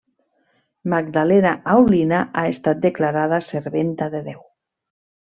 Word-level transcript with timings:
Magdalena 0.93 1.51
Aulina 1.73 2.21
ha 2.41 2.45
estat 2.53 2.81
declarada 2.87 3.41
serventa 3.49 4.09
de 4.15 4.23
Déu. 4.31 4.41